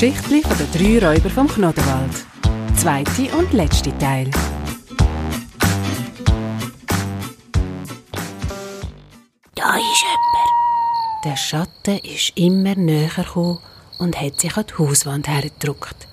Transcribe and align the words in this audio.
Geschichte 0.00 0.42
von 0.46 0.56
den 0.56 1.00
drei 1.00 1.08
Räuber 1.08 1.28
vom 1.28 1.48
Knodenwald. 1.48 2.24
Zweite 2.76 3.36
und 3.36 3.52
letzte 3.52 3.90
Teil. 3.98 4.30
Da 9.56 9.74
ist 9.74 10.04
jemand. 10.04 11.24
Der 11.24 11.36
Schatten 11.36 11.98
ist 12.04 12.32
immer 12.36 12.76
näher 12.76 13.08
gekommen 13.08 13.58
und 13.98 14.20
hat 14.20 14.38
sich 14.38 14.56
an 14.56 14.66
die 14.68 14.78
Hauswand 14.78 15.26
hergedrückt. 15.26 16.06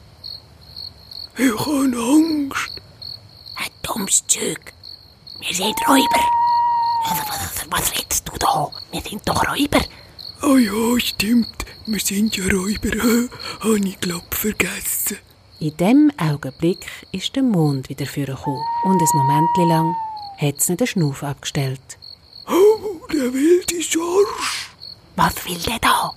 Ich 1.37 1.51
habe 1.51 1.95
Angst. 1.95 2.81
Ein 3.55 3.69
dummes 3.83 4.25
Zeug. 4.25 4.73
Wir 5.41 5.55
sind 5.55 5.77
Räuber. 5.87 6.25
Was, 7.03 7.67
was 7.69 7.91
redest 7.91 8.27
du 8.27 8.35
da? 8.39 8.67
Wir 8.91 9.01
sind 9.01 9.29
doch 9.29 9.47
Räuber. 9.47 9.85
Ah 10.41 10.57
ja, 10.57 10.99
stimmt. 10.99 11.65
Wir 11.85 11.99
sind 11.99 12.35
ja 12.37 12.45
Räuber. 12.45 13.29
Habe 13.61 13.79
ich 13.79 13.99
glaub 13.99 14.33
vergessen. 14.33 15.17
In 15.59 15.77
dem 15.77 16.11
Augenblick 16.17 16.85
ist 17.11 17.35
der 17.35 17.43
Mond 17.43 17.89
wieder 17.89 18.05
vorgekommen 18.05 18.61
und 18.83 19.01
ein 19.01 19.17
Moment 19.17 19.57
lang 19.69 19.95
hat 20.37 20.57
es 20.57 20.65
den 20.67 20.85
Schnuff 20.85 21.23
abgestellt. 21.23 21.97
Oh, 22.47 23.07
der 23.11 23.33
wilde 23.33 23.81
Schorsch. 23.81 24.71
Was 25.15 25.45
will 25.45 25.57
der 25.65 25.79
da? 25.79 26.11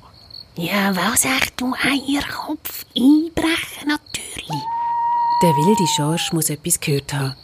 Ja, 0.57 0.95
was 0.97 1.23
sagt 1.23 1.61
du 1.61 1.73
Eierkopf? 1.75 2.85
Einbrechen 2.97 3.87
natürlich. 3.87 4.63
Der 5.43 5.51
wilde 5.51 5.87
Schorsch 5.97 6.33
muss 6.33 6.51
etwas 6.51 6.81
gehört 6.81 7.15
haben. 7.15 7.37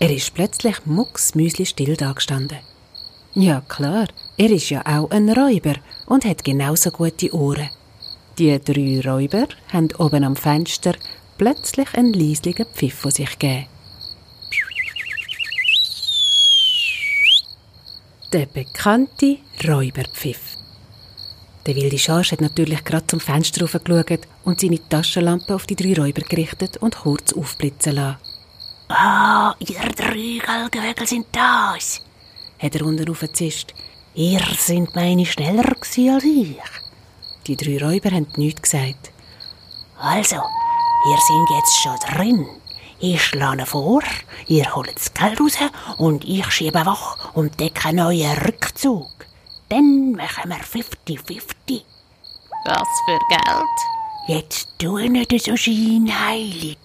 Er 0.00 0.10
ist 0.10 0.34
plötzlich 0.34 0.84
mucksmüsli-still 0.84 1.96
dagestanden. 1.96 2.58
Ja, 3.34 3.60
klar, 3.60 4.08
er 4.36 4.50
ist 4.50 4.70
ja 4.70 4.82
auch 4.84 5.10
ein 5.10 5.30
Räuber 5.30 5.74
und 6.06 6.24
hat 6.24 6.44
genauso 6.44 6.90
gute 6.90 7.34
Ohren. 7.34 7.70
Die 8.38 8.58
drei 8.58 9.00
Räuber 9.00 9.48
haben 9.72 9.88
oben 9.98 10.24
am 10.24 10.36
Fenster 10.36 10.94
plötzlich 11.38 11.94
einen 11.94 12.12
leislichen 12.12 12.66
Pfiff 12.66 12.94
von 12.94 13.10
sich 13.10 13.38
gegeben. 13.38 13.66
Der 18.32 18.46
bekannte 18.46 19.38
Räuberpfiff. 19.66 20.56
Der 21.66 21.74
wilde 21.74 21.98
Schorsch 21.98 22.32
hat 22.32 22.40
natürlich 22.40 22.84
gerade 22.84 23.06
zum 23.06 23.20
Fenster 23.20 23.62
raufgeschaut 23.62 24.20
und 24.44 24.60
seine 24.60 24.88
Taschenlampe 24.88 25.54
auf 25.54 25.66
die 25.66 25.76
drei 25.76 25.94
Räuber 25.94 26.22
gerichtet 26.22 26.76
und 26.76 26.96
kurz 26.96 27.32
aufblitzen 27.32 27.94
lassen. 27.94 28.18
Ah, 28.88 29.54
ihr 29.58 29.80
drei 29.96 30.38
Galgenwägel 30.44 31.06
sind 31.06 31.26
das. 31.32 32.02
Hat 32.58 32.74
er 32.74 32.86
unten 32.86 33.08
aufgezischt. 33.10 33.74
Ihr 34.18 34.40
sind 34.58 34.94
meine 34.94 35.26
schneller 35.26 35.76
als 35.76 35.98
ich. 35.98 36.56
Die 37.46 37.54
drei 37.54 37.76
Räuber 37.76 38.10
haben 38.10 38.26
nichts 38.36 38.62
gesagt. 38.62 39.10
Also, 40.00 40.36
ihr 40.36 41.18
sind 41.28 41.48
jetzt 41.54 41.76
schon 41.82 41.98
drin. 41.98 42.46
Ich 42.98 43.22
schlage 43.22 43.66
vor, 43.66 44.02
ihr 44.46 44.74
holt 44.74 44.96
das 44.96 45.12
Geld 45.12 45.38
raus 45.38 45.58
und 45.98 46.24
ich 46.24 46.50
schiebe 46.50 46.86
wach 46.86 47.34
und 47.34 47.60
decke 47.60 47.90
einen 47.90 47.98
neuen 47.98 48.38
Rückzug. 48.38 49.10
Dann 49.68 50.12
machen 50.12 50.48
wir 50.48 50.64
50-50. 50.64 51.82
Was 52.64 52.88
für 53.04 53.18
Geld? 53.28 53.78
Jetzt 54.28 54.68
tu 54.78 54.96
nicht 54.96 55.44
so 55.44 55.58
scheinheilig. 55.58 56.78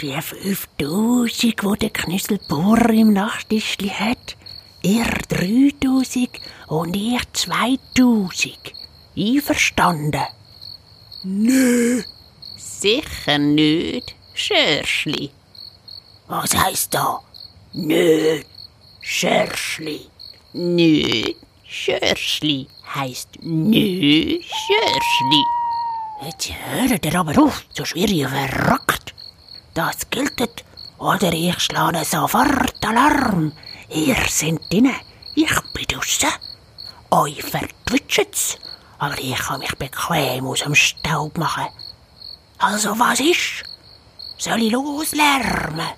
Die 0.00 0.20
5000, 0.20 1.62
die 1.62 1.78
der 1.78 1.90
Knüsselbohrer 1.90 2.90
im 2.90 3.12
Nachttischli 3.12 3.88
hat, 3.88 4.36
ihr 4.82 5.04
3000 5.28 6.30
und 6.68 6.96
ich 6.96 7.20
2000. 7.32 8.58
Einverstanden? 9.16 10.22
Nee, 11.24 12.04
Sicher 12.82 13.38
nicht. 13.38 14.16
Schörschli. 14.34 15.30
Was 16.26 16.52
heisst 16.56 16.94
da? 16.94 17.20
Nö, 17.74 18.42
Schörschli. 19.00 20.00
Nö. 20.52 21.34
Schörschli 21.64 22.66
heisst 22.94 23.28
nö 23.40 24.40
Schörschli. 24.42 25.42
Jetzt 26.24 26.52
hört 26.66 27.04
ihr 27.06 27.20
aber 27.20 27.38
auf, 27.40 27.64
so 27.72 27.84
schwer 27.84 28.08
ihr 28.08 28.28
verrückt. 28.28 29.14
Das 29.74 30.10
gilt, 30.10 30.64
oder 30.98 31.32
ich 31.32 31.58
schlage 31.60 32.04
sofort 32.04 32.84
Alarm. 32.84 33.52
Ihr 33.88 34.16
seid 34.28 34.58
drinnen, 34.70 34.94
ich 35.34 35.60
bin 35.74 35.84
draussen. 35.88 36.30
Euch 37.10 37.42
vertwitscht's, 37.42 38.58
aber 38.98 39.18
ich 39.18 39.36
kann 39.36 39.60
mich 39.60 39.74
bequem 39.76 40.46
aus 40.46 40.60
dem 40.60 40.74
Staub 40.74 41.36
machen. 41.38 41.66
Also 42.58 42.98
was 42.98 43.20
ist? 43.20 43.64
Soll 44.38 44.62
ich 44.62 44.72
loslärmen? 44.72 45.90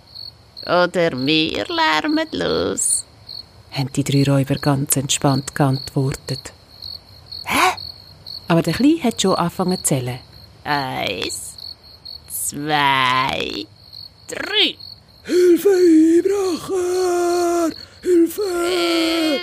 Oder 0.67 1.11
wir 1.27 1.67
lärmen 1.67 2.29
los. 2.33 3.05
haben 3.73 3.93
die 3.93 4.05
drei 4.05 4.25
Räuber 4.31 4.55
ganz 4.57 4.97
entspannt 4.97 5.55
geantwortet. 5.55 6.53
Hä? 7.45 7.77
Aber 8.49 8.63
der 8.63 8.75
Kleine 8.75 9.03
hat 9.03 9.21
schon 9.21 9.35
angefangen 9.35 9.79
zu 9.79 9.85
zählen. 9.85 10.21
Eins, 10.65 11.55
zwei, 12.29 13.67
drei. 14.29 14.77
Hilfe, 15.25 15.71
Einbrecher! 15.71 17.75
Hilfe! 18.03 19.41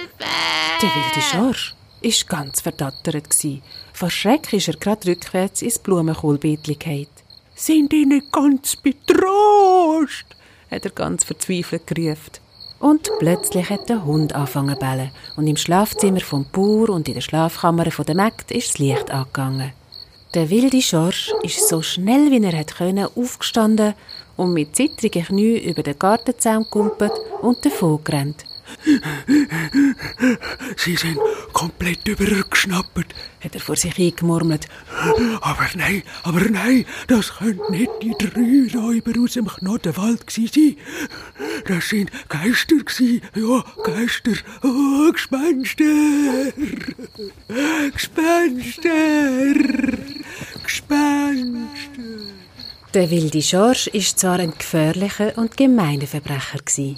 Der 0.80 0.90
wilde 0.90 1.22
Schorsch 1.22 1.74
war 2.03 2.12
ganz 2.28 2.62
verdattert. 2.62 3.30
gsi. 3.30 3.64
Vor 3.94 4.12
Schreck 4.12 4.53
ist 4.53 4.68
er 4.68 4.75
gerade 4.75 5.08
rückwärts 5.08 5.64
ins 5.64 5.80
Blumenkohlbeetli 5.80 6.75
gefallen. 6.75 7.08
«Sind 7.56 7.91
die 7.91 8.06
nicht 8.06 8.31
ganz 8.31 8.75
betrost?» 8.75 10.25
hat 10.70 10.86
er 10.86 10.91
ganz 10.91 11.24
verzweifelt 11.24 11.88
gerufen. 11.88 12.31
Und 12.80 13.09
plötzlich 13.18 13.70
hat 13.70 13.90
der 13.90 14.06
Hund 14.06 14.34
angefangen 14.34 14.75
zu 14.75 14.80
bellen 14.80 15.12
und 15.36 15.47
im 15.47 15.58
Schlafzimmer 15.58 16.22
vom 16.22 16.46
Bauer 16.52 16.90
und 16.90 17.08
in 17.08 17.16
der 17.16 17.22
Schlafkammer 17.22 17.86
der 17.86 18.16
Mägd 18.16 18.52
ist 18.52 18.70
das 18.70 18.78
Licht 18.78 19.09
angegangen. 19.09 19.74
Der 20.34 20.50
wilde 20.50 20.81
Schorsch 20.81 21.34
ist 21.44 21.68
so 21.68 21.81
schnell 21.81 22.31
wie 22.31 22.44
er 22.44 22.58
hat 22.58 22.78
können 22.78 23.08
aufgestanden 23.16 23.94
und 24.41 24.53
mit 24.53 24.75
zittrigen 24.75 25.24
Knien 25.24 25.63
über 25.63 25.84
den 25.84 26.00
Gartenzaun 26.00 26.63
gegumpelt 26.63 27.13
und 27.41 27.63
davon 27.63 28.03
gerannt. 28.03 28.44
Sie 30.78 30.96
sind 30.96 31.19
komplett 31.53 32.07
übergeschnappt. 32.07 33.13
Hat 33.44 33.53
er 33.53 33.62
vor 33.62 33.75
sich 33.75 34.00
eingemurmelt. 34.00 34.68
Aber 35.41 35.68
nein, 35.75 36.02
aber 36.24 36.40
nein, 36.50 36.85
das 37.07 37.35
können 37.38 37.59
nicht 37.69 37.91
die 38.02 38.16
drei 38.18 38.79
Räuber 38.79 39.19
aus 39.22 39.34
dem 39.34 39.47
Knottenwald 39.47 40.25
gsi 40.25 40.47
sein. 40.47 40.78
Das 41.68 41.90
sind 41.90 42.09
Geister 42.29 42.78
gsi, 42.84 43.22
ja, 43.35 43.63
Geister, 43.84 44.38
oh, 44.63 45.12
Gespenster, 45.12 46.53
Gespenster, 47.94 48.94
Gespenster. 50.63 52.41
Der 52.94 53.09
wilde 53.09 53.41
Schorsch 53.41 53.88
ist 53.88 54.19
zwar 54.19 54.40
ein 54.40 54.52
gefährlicher 54.52 55.38
und 55.38 55.56
gemeiner 55.56 56.07
Verbrecher 56.07 56.59
gsi, 56.59 56.97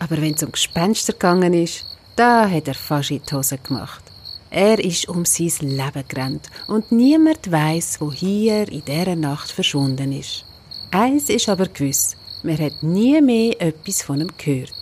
aber 0.00 0.20
wenn 0.20 0.34
es 0.34 0.42
um 0.42 0.50
Gespenster 0.50 1.12
gegangen 1.12 1.54
ist, 1.54 1.84
da 2.16 2.50
hat 2.50 2.66
er 2.66 2.74
fast 2.74 3.12
in 3.12 3.22
die 3.22 3.32
Hose 3.32 3.56
gemacht. 3.58 4.02
Er 4.50 4.80
ist 4.80 5.08
um 5.08 5.24
sein 5.24 5.52
Leben 5.60 6.08
gerannt 6.08 6.50
und 6.66 6.90
niemand 6.90 7.52
weiß, 7.52 8.00
wo 8.00 8.10
hier 8.10 8.66
in 8.66 8.84
dieser 8.84 9.14
Nacht 9.14 9.52
verschwunden 9.52 10.10
ist. 10.10 10.44
Eins 10.90 11.30
ist 11.30 11.48
aber 11.48 11.68
gewiss, 11.68 12.16
man 12.42 12.58
hat 12.58 12.82
nie 12.82 13.20
mehr 13.20 13.62
etwas 13.62 14.02
von 14.02 14.20
ihm 14.20 14.32
gehört. 14.36 14.72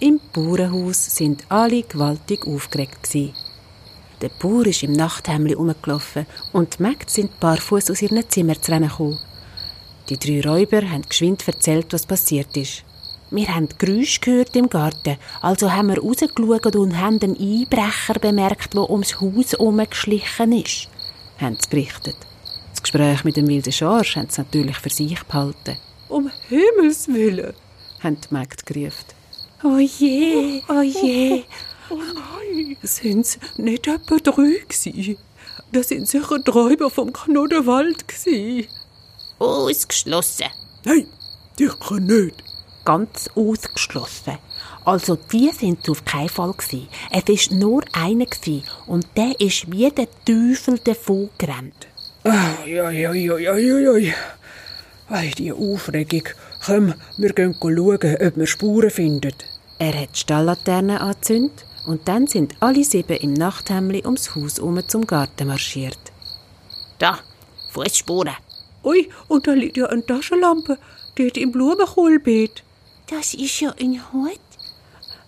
Im 0.00 0.20
Bauernhaus 0.34 1.16
sind 1.16 1.46
alle 1.48 1.82
gewaltig 1.82 2.46
aufgeregt 2.46 3.04
gsi. 3.04 3.32
Der 4.22 4.28
Bauer 4.28 4.66
ist 4.66 4.84
im 4.84 4.92
Nachthemdli 4.92 5.54
rumgelaufen 5.54 6.26
und 6.52 6.78
die 6.78 6.82
Mägde 6.84 7.10
sind 7.10 7.40
barfuß 7.40 7.90
aus 7.90 8.02
ihren 8.02 8.28
Zimmern 8.30 8.62
zu 8.62 8.70
gekommen. 8.70 9.18
Die 10.08 10.16
drei 10.16 10.48
Räuber 10.48 10.88
haben 10.88 11.02
geschwind 11.02 11.46
erzählt, 11.48 11.92
was 11.92 12.06
passiert 12.06 12.56
ist. 12.56 12.84
Wir 13.32 13.52
haben 13.52 13.68
Geräusche 13.78 14.20
gehört 14.20 14.54
im 14.54 14.68
Garten, 14.68 15.16
also 15.40 15.72
haben 15.72 15.88
wir 15.88 15.98
rausgeschaut 15.98 16.76
und 16.76 17.00
haben 17.00 17.18
einen 17.20 17.36
Einbrecher 17.36 18.14
bemerkt, 18.20 18.74
der 18.74 18.88
ums 18.88 19.20
Haus 19.20 19.52
herumgeschlichen 19.52 20.52
ist, 20.52 20.88
haben 21.40 21.58
sie 21.60 21.68
berichtet. 21.68 22.16
Das 22.70 22.82
Gespräch 22.82 23.24
mit 23.24 23.36
dem 23.36 23.48
wilden 23.48 23.72
Schorsch 23.72 24.14
haben 24.14 24.28
sie 24.28 24.42
natürlich 24.42 24.76
für 24.76 24.90
sich 24.90 25.20
behalten. 25.24 25.78
Um 26.08 26.30
Himmels 26.48 27.08
Willen. 27.08 27.54
haben 28.04 28.18
die 28.20 28.34
Mägde 28.34 28.64
gerufen. 28.64 29.06
Oh 29.64 29.78
je, 29.78 30.62
oh 30.68 30.82
je. 30.82 31.44
Oh 31.92 31.98
nein, 31.98 32.76
sind 32.82 33.26
es 33.26 33.38
nicht 33.58 33.86
etwa 33.86 34.16
drei 34.16 34.64
gsi? 34.66 35.18
Das 35.72 35.88
sind 35.88 36.08
sicher 36.08 36.38
die 36.38 36.50
Räuber 36.50 36.88
vom 36.88 37.12
Knoddenwald 37.12 38.08
gsi. 38.08 38.66
Ausgeschlossen. 39.38 40.46
Nein, 40.86 41.06
sicher 41.58 42.00
nicht. 42.00 42.42
Ganz 42.86 43.28
ausgeschlossen. 43.34 44.38
Also 44.86 45.18
die 45.30 45.50
sind 45.50 45.86
auf 45.90 46.02
keinen 46.06 46.30
Fall 46.30 46.54
gsi. 46.54 46.88
Es 47.10 47.24
ist 47.28 47.52
nur 47.52 47.84
einer 47.92 48.24
gsi 48.24 48.62
und 48.86 49.06
der 49.14 49.38
ist 49.38 49.70
wie 49.70 49.90
der 49.90 50.08
Teufel 50.24 50.78
davon 50.78 51.28
gerannt. 51.36 51.88
Uiuiuiuiui. 52.24 54.14
Ei, 55.10 55.30
die 55.36 55.52
Aufregung. 55.52 56.24
Komm, 56.64 56.94
wir 57.18 57.34
gehen 57.34 57.54
schauen, 57.60 58.16
ob 58.26 58.36
wir 58.36 58.46
Spuren 58.46 58.90
finden. 58.90 59.34
Er 59.78 60.00
hat 60.00 60.14
die 60.14 60.20
Stalllaterne 60.20 61.02
angezündet 61.02 61.66
und 61.86 62.08
dann 62.08 62.26
sind 62.26 62.54
alle 62.60 62.84
sieben 62.84 63.16
im 63.16 63.32
Nachthemdli 63.32 64.02
ums 64.04 64.34
Haus 64.34 64.56
herum 64.56 64.80
zum 64.86 65.06
Garten 65.06 65.48
marschiert. 65.48 65.98
Da, 66.98 67.18
Fußspuren. 67.70 68.36
Ui, 68.84 69.08
und 69.28 69.46
da 69.46 69.52
liegt 69.52 69.76
ja 69.76 69.86
eine 69.86 70.04
Taschenlampe, 70.04 70.78
dort 71.16 71.36
im 71.36 71.52
Blumenkohlbeet. 71.52 72.62
Das 73.08 73.34
ist 73.34 73.60
ja 73.60 73.74
ein 73.80 74.00
Hut. 74.12 74.38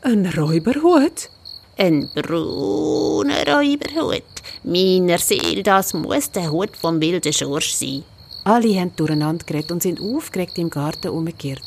Ein 0.02 0.26
Räuberhut. 0.26 1.30
Ein 1.76 2.08
brauner 2.14 3.46
Räuberhut. 3.46 4.22
Meiner 4.62 5.18
Seele, 5.18 5.62
das 5.62 5.92
muss 5.92 6.30
der 6.30 6.50
Hut 6.50 6.76
vom 6.76 7.00
wilden 7.00 7.32
Schorsch 7.32 7.74
sein. 7.74 8.04
Alle 8.44 8.78
haben 8.78 8.94
durcheinander 8.94 9.44
geredet 9.44 9.72
und 9.72 9.82
sind 9.82 10.00
aufgeregt 10.00 10.58
im 10.58 10.70
Garten 10.70 11.08
umgekehrt. 11.08 11.62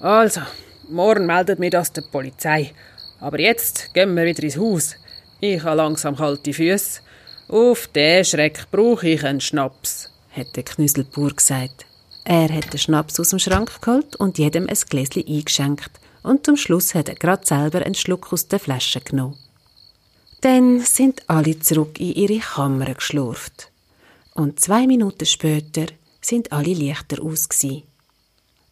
Also, 0.00 0.40
morgen 0.88 1.26
meldet 1.26 1.58
mir 1.58 1.70
das 1.70 1.92
der 1.92 2.02
Polizei. 2.02 2.72
Aber 3.22 3.38
jetzt 3.38 3.94
gehen 3.94 4.16
wir 4.16 4.24
wieder 4.24 4.42
ins 4.42 4.56
Haus. 4.56 4.96
Ich 5.38 5.62
habe 5.62 5.76
langsam 5.76 6.16
kalte 6.16 6.52
Füße. 6.52 7.02
Auf 7.46 7.86
den 7.86 8.24
Schreck 8.24 8.66
brauche 8.72 9.08
ich 9.08 9.24
einen 9.24 9.40
Schnaps. 9.40 10.10
hat 10.32 10.56
der 10.56 10.64
Knüsselbauer 10.64 11.30
gesagt. 11.30 11.86
Er 12.24 12.48
hat 12.52 12.72
den 12.72 12.78
Schnaps 12.78 13.20
aus 13.20 13.28
dem 13.28 13.38
Schrank 13.38 13.80
geholt 13.80 14.16
und 14.16 14.38
jedem 14.38 14.68
ein 14.68 14.78
Gläschen 14.88 15.24
eingeschenkt. 15.24 15.92
Und 16.24 16.44
zum 16.44 16.56
Schluss 16.56 16.96
hat 16.96 17.08
er 17.08 17.14
gerade 17.14 17.46
selber 17.46 17.82
einen 17.82 17.94
Schluck 17.94 18.32
aus 18.32 18.48
der 18.48 18.58
Flasche 18.58 19.00
genommen. 19.00 19.38
Dann 20.40 20.80
sind 20.80 21.22
alle 21.28 21.60
zurück 21.60 22.00
in 22.00 22.14
ihre 22.14 22.40
Kammer 22.40 22.92
geschlurft. 22.92 23.70
Und 24.34 24.58
zwei 24.58 24.88
Minuten 24.88 25.26
später 25.26 25.86
sind 26.20 26.50
alle 26.50 26.74
Lichter 26.74 27.22
aus. 27.22 27.48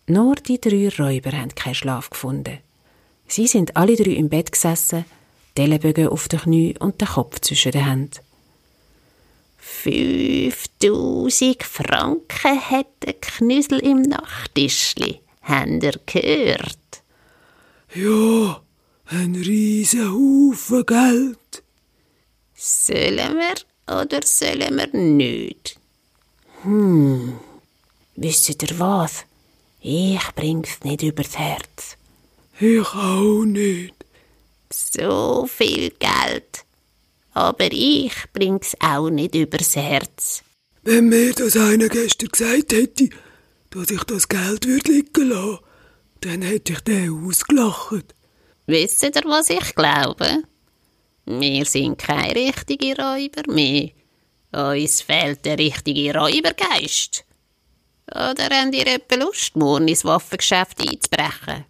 Nur 0.08 0.35
die 0.35 0.61
drei 0.61 0.88
Räuber 0.88 1.31
haben 1.38 1.55
keinen 1.55 1.76
Schlaf 1.76 2.11
gefunden. 2.11 2.58
Sie 3.31 3.47
sind 3.47 3.77
alle 3.77 3.94
drei 3.94 4.11
im 4.11 4.29
Bett 4.29 4.50
gesessen, 4.50 5.05
die 5.56 5.62
Ellenbögen 5.62 6.09
auf 6.09 6.27
den 6.27 6.41
Knie 6.41 6.75
und 6.81 7.00
den 7.00 7.06
Kopf 7.06 7.38
zwischen 7.41 7.71
den 7.71 7.85
Händen. 7.85 8.19
5000 9.59 11.62
Franken 11.62 12.61
hat 12.61 12.88
der 13.05 13.15
Knüssel 13.15 13.79
im 13.79 14.03
Nachttischli. 14.03 15.21
Habt 15.43 15.85
ihr 15.85 16.00
gehört? 16.06 16.77
Ja, 17.94 18.61
ein 19.06 19.37
riesen 19.37 20.11
Haufen 20.11 20.87
Geld. 20.87 21.62
Sollen 22.56 23.38
wir 23.38 23.55
oder 23.97 24.21
sollen 24.25 24.77
wir 24.77 24.88
nicht? 24.93 25.79
Wisst 28.17 28.62
ihr 28.62 28.79
was? 28.81 29.25
Ich 29.81 30.35
bring's 30.35 30.81
nicht 30.82 31.03
übers 31.03 31.38
Herz. 31.38 31.97
Ich 32.61 32.87
auch 32.89 33.45
nicht. 33.45 33.95
So 34.71 35.47
viel 35.47 35.91
Geld. 35.99 36.67
Aber 37.33 37.73
ich 37.73 38.12
bring's 38.35 38.77
auch 38.81 39.09
nicht 39.09 39.35
übers 39.35 39.77
Herz. 39.77 40.43
Wenn 40.83 41.09
mir 41.09 41.33
das 41.33 41.57
einer 41.57 41.89
gestern 41.89 42.29
gesagt 42.29 42.73
hätte, 42.73 43.09
dass 43.71 43.91
ich 43.91 44.05
das 44.05 44.29
Geld 44.29 44.67
würde 44.67 44.93
liegen 44.93 45.31
lassen, 45.31 45.59
dann 46.21 46.43
hätte 46.43 46.75
ich 46.75 46.81
den 46.81 47.27
ausgelacht. 47.27 48.15
Wisst 48.67 49.03
ihr, 49.05 49.11
was 49.25 49.49
ich 49.49 49.75
glaube? 49.75 50.43
Wir 51.25 51.65
sind 51.65 51.97
keine 51.97 52.35
richtigen 52.35 52.95
Räuber 52.95 53.51
mehr. 53.51 53.91
Uns 54.53 55.01
fehlt 55.01 55.47
der 55.47 55.59
richtige 55.59 56.15
Räubergeist. 56.15 57.25
Oder 58.11 58.49
habt 58.51 58.75
ihr 58.75 58.87
etwa 58.87 59.15
Lust, 59.17 59.56
morgen 59.56 59.89
ins 59.89 60.05
Waffengeschäft 60.05 60.81
einzubrechen? 60.81 61.65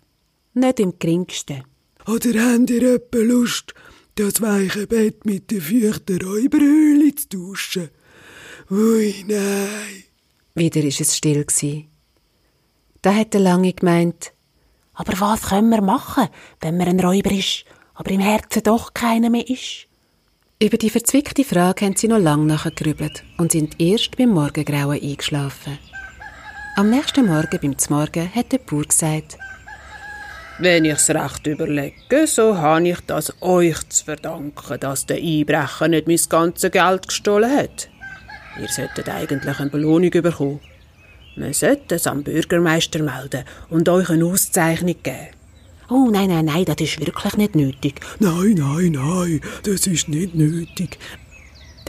Nicht 0.55 0.81
im 0.81 0.99
geringsten. 0.99 1.65
Oder 2.07 2.53
habt 2.53 2.71
ihr 2.71 2.95
etwa 2.95 3.19
Lust, 3.19 3.75
das 4.15 4.41
weiche 4.41 4.87
Bett 4.87 5.25
mit 5.25 5.51
der 5.51 5.61
feuchten 5.61 6.21
Räuberhöhle 6.21 7.15
zu 7.15 7.29
tauschen? 7.29 7.91
Ui, 8.71 9.25
nein. 9.29 10.05
Wieder 10.55 10.83
ist 10.83 11.01
es 11.01 11.17
still 11.17 11.45
gsi. 11.45 11.89
Da 13.03 13.15
hat 13.15 13.33
der 13.35 13.41
Lange 13.41 13.73
gemeint, 13.73 14.33
Aber 15.01 15.19
was 15.19 15.49
können 15.49 15.71
wir 15.71 15.81
machen, 15.81 16.29
wenn 16.61 16.77
man 16.77 16.89
ein 16.89 17.01
Räuber 17.01 17.31
ist, 17.31 17.65
aber 17.95 18.11
im 18.11 18.21
Herzen 18.21 18.63
doch 18.63 18.93
keiner 18.93 19.31
mehr 19.31 19.49
ist? 19.49 19.87
Über 20.63 20.77
die 20.77 20.91
verzwickte 20.91 21.43
Frage 21.43 21.87
haben 21.87 21.97
sie 21.97 22.07
noch 22.07 22.19
lange 22.19 22.45
nachgegrübelt 22.45 23.25
und 23.39 23.53
sind 23.53 23.81
erst 23.81 24.19
beim 24.19 24.29
Morgengrauen 24.29 25.01
eingeschlafen. 25.01 25.79
Am 26.77 26.91
nächsten 26.91 27.27
Morgen 27.27 27.59
beim 27.63 27.79
Zmorgen 27.79 28.35
hat 28.35 28.53
der 28.53 28.59
Bauer 28.59 28.83
gesagt, 28.83 29.39
Wenn 30.61 30.85
ich's 30.85 31.09
recht 31.09 31.47
überlege, 31.47 32.27
so 32.27 32.57
habe 32.57 32.89
ich 32.89 33.01
das 33.07 33.33
euch 33.41 33.89
zu 33.89 34.05
verdanken, 34.05 34.79
dass 34.79 35.07
der 35.07 35.17
Einbrecher 35.17 35.89
nicht 35.89 36.07
mein 36.07 36.21
ganzes 36.29 36.71
Geld 36.71 37.09
gestohlen 37.09 37.51
hat. 37.51 37.89
Ihr 38.61 38.69
solltet 38.69 39.09
eigentlich 39.09 39.59
eine 39.59 39.71
Belohnung 39.71 40.11
bekommen. 40.11 40.61
Man 41.37 41.55
sollte 41.55 41.95
es 41.95 42.07
am 42.07 42.23
Bürgermeister 42.23 43.03
melden 43.03 43.45
und 43.71 43.89
euch 43.89 44.11
eine 44.11 44.27
Auszeichnung 44.27 44.97
geben. 45.03 45.29
Oh 45.89 46.09
nein, 46.11 46.29
nein, 46.29 46.45
nein, 46.45 46.65
das 46.67 46.77
ist 46.81 47.01
wirklich 47.01 47.37
nicht 47.37 47.55
nötig. 47.55 48.01
Nein, 48.19 48.55
nein, 48.59 48.93
nein, 48.93 49.41
das 49.65 49.87
ist 49.87 50.09
nicht 50.09 50.35
nötig. 50.35 50.99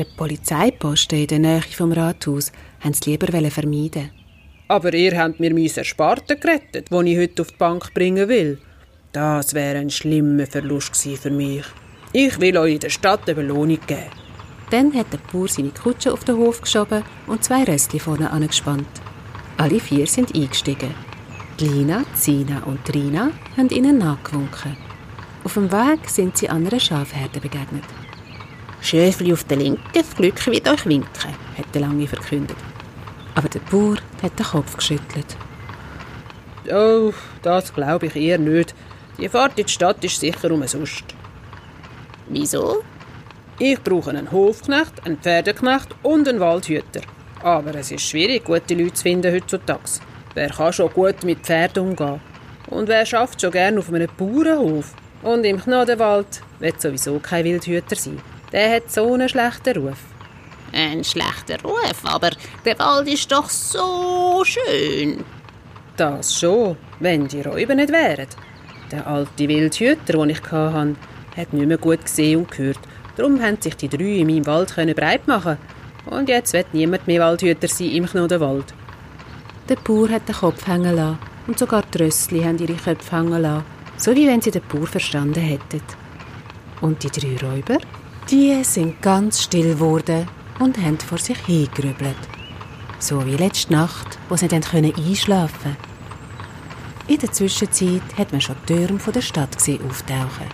der 0.01 0.07
Polizeiposten 0.17 1.19
in 1.19 1.27
der 1.27 1.39
Nähe 1.39 1.61
vom 1.61 1.91
Rathaus 1.91 2.51
haben 2.79 2.93
sie 2.93 3.11
lieber 3.11 3.27
vermeiden. 3.51 4.09
Aber 4.71 4.93
ihr 4.93 5.17
habt 5.17 5.41
mir 5.41 5.53
mein 5.53 5.69
Ersparten 5.75 6.39
gerettet, 6.39 6.91
den 6.91 7.05
ich 7.05 7.17
heute 7.17 7.41
auf 7.41 7.49
die 7.49 7.57
Bank 7.57 7.93
bringen 7.93 8.29
will. 8.29 8.57
Das 9.11 9.53
wäre 9.53 9.79
ein 9.79 9.89
schlimmer 9.89 10.45
Verlust 10.45 10.95
für 10.95 11.29
mich. 11.29 11.65
Ich 12.13 12.39
will 12.39 12.57
euch 12.57 12.75
in 12.75 12.79
der 12.79 12.89
Stadt 12.89 13.27
eine 13.27 13.35
Belohnung 13.35 13.79
geben. 13.85 14.05
Dann 14.69 14.93
hat 14.93 15.11
der 15.11 15.17
Bauer 15.29 15.49
seine 15.49 15.71
Kutsche 15.71 16.13
auf 16.13 16.23
den 16.23 16.37
Hof 16.37 16.61
geschoben 16.61 17.03
und 17.27 17.43
zwei 17.43 17.65
Röstli 17.65 17.99
vorne 17.99 18.31
angespannt. 18.31 18.87
Alle 19.57 19.81
vier 19.81 20.07
sind 20.07 20.33
eingestiegen. 20.33 20.95
Die 21.59 21.67
Lina, 21.67 22.05
Zina 22.15 22.63
und 22.63 22.85
Trina 22.85 23.31
haben 23.57 23.69
ihnen 23.71 23.97
nachgewunken. 23.97 24.77
Auf 25.43 25.55
dem 25.55 25.69
Weg 25.69 26.09
sind 26.09 26.37
sie 26.37 26.47
einer 26.47 26.79
Schafherde 26.79 27.41
begegnet. 27.41 27.83
Schöfli 28.79 29.33
auf 29.33 29.43
der 29.43 29.57
Linken, 29.57 29.83
das 29.93 30.15
Glück 30.15 30.47
wird 30.47 30.69
euch 30.69 30.85
winken. 30.85 31.35
hat 31.57 31.75
der 31.75 31.81
Lange 31.81 32.07
verkündet. 32.07 32.70
Aber 33.35 33.49
der 33.49 33.59
Bauer 33.59 33.97
hat 34.21 34.37
den 34.37 34.45
Kopf 34.45 34.75
geschüttelt. 34.75 35.37
Oh, 36.71 37.13
das 37.41 37.73
glaube 37.73 38.07
ich 38.07 38.15
eher 38.15 38.37
nicht. 38.37 38.75
Die 39.17 39.29
Fahrt 39.29 39.57
in 39.57 39.65
die 39.65 39.71
Stadt 39.71 40.03
ist 40.03 40.19
sicher 40.19 40.51
umsonst. 40.51 41.03
Wieso? 42.27 42.83
Ich 43.59 43.81
brauche 43.81 44.09
einen 44.09 44.31
Hofknecht, 44.31 45.05
einen 45.05 45.17
Pferdeknecht 45.17 45.95
und 46.03 46.27
einen 46.27 46.39
Waldhüter. 46.39 47.01
Aber 47.43 47.75
es 47.75 47.91
ist 47.91 48.07
schwierig, 48.07 48.45
gute 48.45 48.73
Leute 48.73 48.93
zu 48.93 49.03
finden 49.03 49.33
heutzutage. 49.33 49.99
Wer 50.33 50.49
kann 50.49 50.73
schon 50.73 50.91
gut 50.91 51.23
mit 51.23 51.39
Pferden 51.39 51.89
umgehen? 51.89 52.21
Und 52.69 52.87
wer 52.87 53.05
schafft 53.05 53.41
schon 53.41 53.51
gern 53.51 53.77
auf 53.77 53.89
einem 53.91 54.07
Bauernhof? 54.17 54.93
Und 55.23 55.43
im 55.43 55.61
Knodenwald 55.61 56.41
wird 56.59 56.81
sowieso 56.81 57.19
kein 57.19 57.45
Wildhüter 57.45 57.95
sein. 57.95 58.19
Der 58.51 58.75
hat 58.75 58.91
so 58.91 59.13
einen 59.13 59.29
schlechten 59.29 59.77
Ruf. 59.77 59.99
Ein 60.73 61.03
schlechter 61.03 61.61
Ruf, 61.63 62.01
aber 62.03 62.31
der 62.63 62.79
Wald 62.79 63.07
ist 63.07 63.31
doch 63.31 63.49
so 63.49 64.43
schön. 64.45 65.23
Das 65.97 66.37
schon, 66.39 66.77
wenn 66.99 67.27
die 67.27 67.41
Räuber 67.41 67.75
nicht 67.75 67.91
wären. 67.91 68.27
Der 68.91 69.05
alte 69.05 69.47
Wildhüter, 69.47 70.13
den 70.13 70.29
ich 70.29 70.41
hatte, 70.43 70.95
hat 71.35 71.53
nicht 71.53 71.67
mehr 71.67 71.77
gut 71.77 72.01
gesehen 72.01 72.39
und 72.39 72.51
gehört. 72.51 72.79
Darum 73.17 73.41
haben 73.41 73.61
sich 73.61 73.75
die 73.75 73.89
drei 73.89 74.19
in 74.19 74.27
meinem 74.27 74.45
Wald 74.45 74.73
können 74.73 74.95
breit 74.95 75.27
machen. 75.27 75.57
Und 76.05 76.29
jetzt 76.29 76.53
wird 76.53 76.73
niemand 76.73 77.05
mehr 77.05 77.21
Waldhüter 77.21 77.67
sein 77.67 77.91
im 77.91 78.05
Knodenwald. 78.05 78.73
Der 79.69 79.75
Bauer 79.75 80.09
hat 80.09 80.27
den 80.27 80.35
Kopf 80.35 80.65
hängen 80.67 80.95
lassen 80.95 81.19
und 81.47 81.59
sogar 81.59 81.83
die 81.93 82.03
Rössli 82.03 82.43
haben 82.43 82.57
ihre 82.57 82.73
Köpfe 82.73 83.15
hängen 83.15 83.41
lassen, 83.41 83.65
so 83.97 84.15
wie 84.15 84.27
wenn 84.27 84.41
sie 84.41 84.51
den 84.51 84.63
Bauer 84.67 84.87
verstanden 84.87 85.41
hätten. 85.41 85.81
Und 86.81 87.03
die 87.03 87.09
drei 87.09 87.47
Räuber? 87.47 87.77
Die 88.29 88.63
sind 88.63 89.01
ganz 89.01 89.43
still 89.43 89.73
geworden 89.73 90.27
und 90.61 90.77
haben 90.77 90.99
vor 90.99 91.17
sich 91.17 91.39
hingerübelt. 91.39 92.15
So 92.99 93.25
wie 93.25 93.35
letzte 93.35 93.73
Nacht, 93.73 94.19
wo 94.29 94.35
sie 94.37 94.47
können 94.47 94.93
einschlafen 94.95 95.75
In 97.07 97.17
der 97.17 97.31
Zwischenzeit 97.31 98.03
hat 98.15 98.31
man 98.31 98.41
schon 98.41 98.55
die 98.69 98.75
Türme 98.75 98.99
der 99.13 99.21
Stadt 99.21 99.57
gesehen 99.57 99.83
auftauchen. 99.89 100.47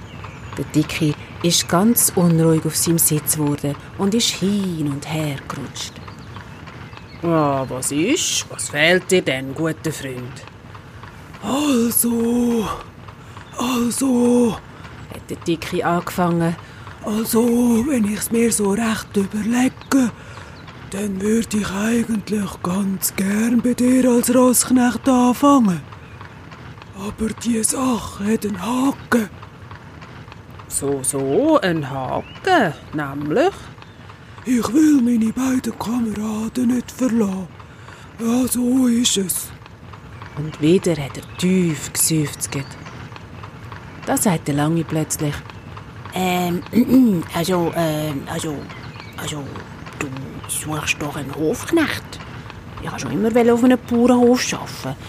Der 0.57 0.65
Dicke 0.73 1.13
ist 1.43 1.67
ganz 1.67 2.11
unruhig 2.15 2.65
auf 2.65 2.75
seinem 2.75 2.97
Sitz 2.97 3.35
geworden 3.35 3.75
und 3.97 4.15
ist 4.15 4.29
hin 4.29 4.89
und 4.91 5.05
her 5.13 5.35
gerutscht. 5.47 5.93
Ah, 7.21 7.65
was 7.67 7.91
ist? 7.91 8.45
Was 8.49 8.69
fehlt 8.69 9.11
dir 9.11 9.21
denn, 9.21 9.53
guter 9.53 9.91
Freund? 9.91 10.41
Also, 11.43 12.67
also, 13.57 14.57
Hat 15.13 15.29
der 15.29 15.37
Dicke 15.37 15.85
angefangen. 15.85 16.55
Also, 17.07 17.85
wenn 17.87 18.05
ich's 18.05 18.31
mir 18.31 18.51
so 18.51 18.71
recht 18.71 19.15
überlege, 19.15 20.11
Dann 20.91 21.21
würde 21.21 21.57
ich 21.57 21.69
eigentlich 21.69 22.63
ganz 22.63 23.13
gern 23.15 23.61
bei 23.61 23.73
dir 23.73 24.09
als 24.09 24.33
Rossknecht 24.33 25.07
anfangen. 25.09 25.81
Aber 26.95 27.27
die 27.43 27.61
Sache 27.61 28.23
hat 28.23 28.45
einen 28.45 28.61
Haken. 28.61 29.29
So, 30.69 31.03
so, 31.03 31.59
ein 31.61 31.89
Haken, 31.89 32.73
nämlich. 32.93 33.53
Ich 34.45 34.73
will 34.73 35.01
meine 35.01 35.33
beiden 35.33 35.77
Kameraden 35.77 36.67
nicht 36.75 36.89
verlassen. 36.89 37.47
Ja, 38.19 38.47
so 38.47 38.87
ist 38.87 39.17
es. 39.17 39.49
Und 40.37 40.61
wieder 40.61 40.91
hat 40.91 41.17
er 41.17 41.37
tief 41.37 41.91
geseufzt. 41.91 42.49
Da 44.05 44.15
sagt 44.15 44.47
der 44.47 44.55
Lange 44.55 44.85
plötzlich, 44.85 45.35
Ähm, 46.19 46.63
also, 47.35 47.71
ähm, 47.75 48.23
also, 48.27 48.55
also, 49.17 49.43
du 49.99 50.07
suchst 50.47 50.99
doch 50.99 51.15
einen 51.15 51.33
Hofknecht. 51.35 52.19
Ich 52.81 52.89
wollte 52.89 53.01
schon 53.01 53.11
immer 53.11 53.53
auf 53.53 53.63
einem 53.63 53.77
Bauernhof 53.87 54.53
arbeiten. 54.53 54.99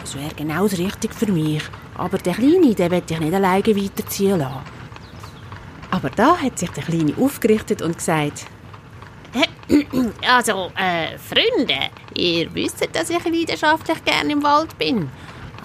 Das 0.00 0.14
wäre 0.14 0.34
genau 0.36 0.68
das 0.68 0.78
Richtige 0.78 1.12
für 1.12 1.32
mich. 1.32 1.64
Aber 1.96 2.18
der 2.18 2.34
Kleine, 2.34 2.74
den 2.74 2.90
will 2.92 3.02
ich 3.10 3.20
nicht 3.20 3.34
alleine 3.34 3.76
weiterziehen 3.76 4.38
lassen. 4.38 4.60
aber 5.90 6.10
da 6.10 6.36
hat 6.36 6.58
sich 6.60 6.70
der 6.70 6.84
Kleine 6.84 7.14
aufgerichtet 7.18 7.82
und 7.82 7.96
gesagt, 7.96 8.46
Also, 10.28 10.70
äh, 10.76 11.18
Freunde, 11.18 11.90
ihr 12.14 12.54
wisst, 12.54 12.88
dass 12.92 13.10
ich 13.10 13.24
leidenschaftlich 13.24 14.04
gerne 14.04 14.32
im 14.32 14.42
Wald 14.44 14.78
bin. 14.78 15.10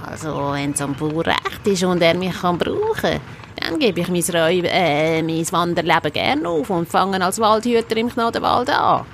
Also, 0.04 0.54
wenn 0.54 0.72
es 0.72 0.82
am 0.82 0.96
Bauer 0.96 1.28
recht 1.28 1.66
ist 1.66 1.84
und 1.84 2.02
er 2.02 2.16
mich 2.16 2.34
kann 2.34 2.58
brauchen 2.58 3.22
dann 3.56 3.80
gebe 3.80 4.02
ich 4.02 4.08
mein, 4.08 4.22
Räub 4.22 4.66
äh, 4.66 5.22
mein 5.22 5.52
Wanderleben 5.52 6.14
gerne 6.14 6.48
auf 6.48 6.70
und 6.70 6.90
fange 6.90 7.24
als 7.24 7.40
Waldhüter 7.40 7.98
im 7.98 8.10
Gnadenwald 8.10 8.70
an. 8.70 9.06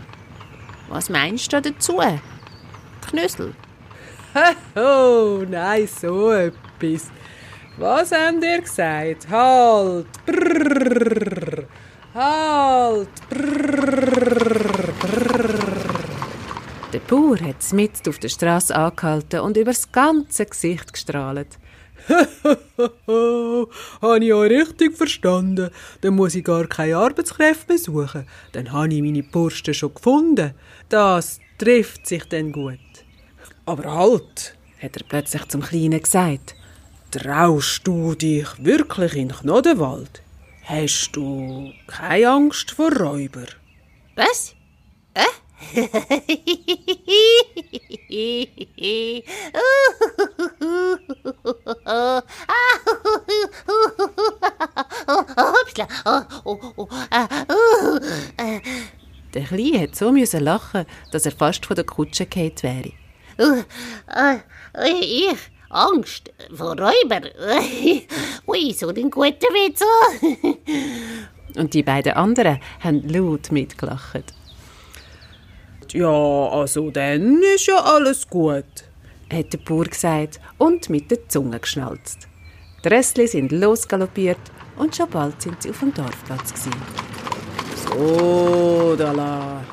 Was 0.89 1.10
meinst 1.10 1.51
du 1.51 1.62
dazu? 1.62 2.00
Knüssel? 3.10 3.53
Oh, 4.75 5.44
nein, 5.50 5.88
so 5.88 6.32
etwas. 6.32 7.10
Was 7.77 8.12
habt 8.12 8.44
ihr 8.44 8.62
gesagt? 8.62 9.27
Halt! 9.29 10.08
Brrr, 10.25 11.63
halt! 12.13 13.10
der 16.94 17.00
Bauer 17.00 17.39
hat 17.39 17.74
mitten 17.74 18.10
auf 18.10 18.17
der 18.17 18.29
Straße 18.29 18.75
angehalten 18.75 19.41
und 19.41 19.58
übers 19.58 19.91
ganze 19.91 20.46
Gesicht 20.46 20.94
gestrahlt. 20.94 21.60
Habe 24.01 24.23
ich 24.23 24.33
euch 24.33 24.51
richtig 24.51 24.95
verstanden? 24.95 25.71
Dann 26.01 26.15
muss 26.15 26.35
ich 26.35 26.43
gar 26.43 26.67
keine 26.67 26.97
Arbeitskräfte 26.97 27.73
mehr 27.73 27.77
suchen. 27.77 28.27
Dann 28.53 28.71
habe 28.71 28.93
ich 28.93 29.01
meine 29.01 29.23
Bursten 29.23 29.73
schon 29.73 29.93
gefunden. 29.93 30.53
Das 30.89 31.39
trifft 31.57 32.07
sich 32.07 32.23
dann 32.25 32.51
gut. 32.51 32.79
Aber 33.65 33.91
halt! 33.93 34.55
Hat 34.81 34.95
er 34.95 35.03
plötzlich 35.07 35.45
zum 35.47 35.61
Kleinen 35.61 36.01
gesagt. 36.01 36.55
Traust 37.11 37.81
du 37.85 38.15
dich 38.15 38.47
wirklich 38.59 39.15
in 39.15 39.29
den 39.29 39.37
Knodenwald? 39.37 40.21
Hast 40.63 41.11
du 41.13 41.71
keine 41.87 42.29
Angst 42.29 42.71
vor 42.71 42.91
Räuber? 42.93 43.47
Was? 44.15 44.53
Äh? 45.13 45.23
Der 59.33 59.43
Kleine 59.43 59.81
hat 59.81 59.95
so 59.95 60.11
müssen 60.11 60.43
lachen, 60.43 60.85
dass 61.11 61.25
er 61.25 61.31
fast 61.31 61.65
von 61.65 61.75
der 61.75 61.85
Kutsche 61.85 62.27
gefallen 62.27 62.53
wäre. 62.61 62.91
Uh, 63.39 63.63
uh, 64.15 64.39
ich? 64.83 65.37
Angst? 65.69 66.31
Vor 66.53 66.77
Räuber? 66.79 67.21
Ui, 68.47 68.73
so 68.73 68.89
ein 68.89 69.09
guter 69.09 69.47
Witz. 69.49 69.81
Und 71.55 71.73
die 71.73 71.83
beiden 71.83 72.13
anderen 72.13 72.59
haben 72.79 73.07
laut 73.09 73.51
mitgelacht. 73.51 74.33
Ja, 75.94 76.50
also 76.50 76.91
dann 76.91 77.41
ist 77.56 77.67
ja 77.67 77.79
alles 77.79 78.27
gut. 78.27 78.65
hat 79.32 79.53
der 79.53 79.58
Bauer 79.58 79.86
gesagt 79.86 80.39
und 80.58 80.89
mit 80.89 81.12
der 81.12 81.27
Zunge 81.27 81.60
geschnalzt. 81.60 82.27
Die 82.84 82.89
Rössli 82.89 83.27
sind 83.27 83.51
losgaloppiert 83.51 84.38
und 84.77 84.96
schon 84.96 85.10
bald 85.10 85.41
sind 85.41 85.62
sie 85.62 85.72
auf 85.72 85.79
dem 85.79 85.94
Dorfplatz. 85.94 86.53
Gewesen. 86.53 86.72
So, 87.75 88.96
da 88.98 89.63